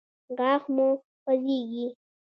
غاښ 0.37 0.63
مو 0.75 0.87
خوځیږي؟ 1.21 1.85